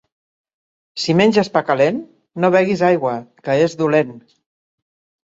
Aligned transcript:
Si 1.01 1.15
menges 1.19 1.51
pa 1.57 1.61
calent, 1.67 1.99
no 2.45 2.49
beguis 2.55 2.81
aigua, 2.87 3.13
que 3.47 3.59
és 3.67 3.77
dolent. 3.83 4.17